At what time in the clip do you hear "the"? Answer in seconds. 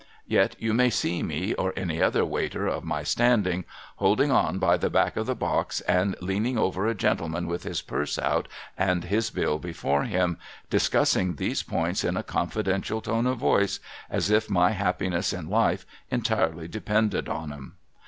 4.75-4.89, 5.27-5.35